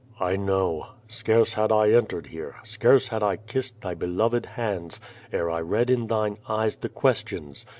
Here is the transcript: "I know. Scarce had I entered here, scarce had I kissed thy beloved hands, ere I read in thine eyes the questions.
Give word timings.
"I 0.19 0.35
know. 0.35 0.87
Scarce 1.07 1.53
had 1.53 1.71
I 1.71 1.91
entered 1.91 2.25
here, 2.25 2.55
scarce 2.63 3.09
had 3.09 3.21
I 3.21 3.35
kissed 3.37 3.81
thy 3.81 3.93
beloved 3.93 4.47
hands, 4.47 4.99
ere 5.31 5.51
I 5.51 5.59
read 5.61 5.91
in 5.91 6.07
thine 6.07 6.37
eyes 6.49 6.75
the 6.75 6.89
questions. 6.89 7.67